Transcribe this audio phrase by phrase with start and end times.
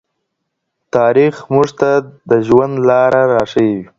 [0.95, 1.89] تاریخ موږ ته
[2.29, 3.77] د ژوند لاره راښیي.